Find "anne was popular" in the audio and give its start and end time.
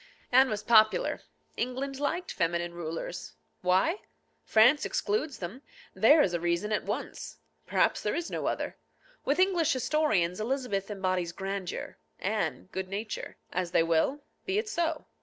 0.31-1.21